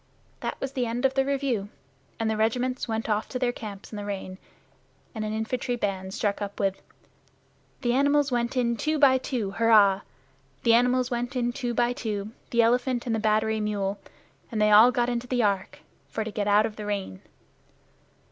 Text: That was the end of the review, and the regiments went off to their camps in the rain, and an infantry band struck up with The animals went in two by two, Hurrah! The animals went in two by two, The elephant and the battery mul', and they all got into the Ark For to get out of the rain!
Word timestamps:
That 0.39 0.59
was 0.59 0.71
the 0.71 0.87
end 0.87 1.05
of 1.05 1.13
the 1.13 1.23
review, 1.23 1.69
and 2.19 2.27
the 2.27 2.35
regiments 2.35 2.87
went 2.87 3.07
off 3.07 3.29
to 3.29 3.37
their 3.37 3.51
camps 3.51 3.93
in 3.93 3.97
the 3.97 4.03
rain, 4.03 4.39
and 5.13 5.23
an 5.23 5.31
infantry 5.31 5.75
band 5.75 6.11
struck 6.15 6.41
up 6.41 6.59
with 6.59 6.81
The 7.81 7.93
animals 7.93 8.31
went 8.31 8.57
in 8.57 8.77
two 8.77 8.97
by 8.97 9.19
two, 9.19 9.51
Hurrah! 9.51 10.01
The 10.63 10.73
animals 10.73 11.11
went 11.11 11.35
in 11.35 11.53
two 11.53 11.75
by 11.75 11.93
two, 11.93 12.31
The 12.49 12.63
elephant 12.63 13.05
and 13.05 13.13
the 13.13 13.19
battery 13.19 13.59
mul', 13.59 13.99
and 14.51 14.59
they 14.59 14.71
all 14.71 14.91
got 14.91 15.07
into 15.07 15.27
the 15.27 15.43
Ark 15.43 15.81
For 16.09 16.23
to 16.23 16.31
get 16.31 16.47
out 16.47 16.65
of 16.65 16.77
the 16.77 16.87
rain! 16.87 17.21